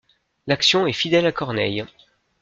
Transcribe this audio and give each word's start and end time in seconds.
L'action 0.47 0.87
est 0.87 0.93
fidèle 0.93 1.27
à 1.27 1.31
Corneille. 1.31 1.85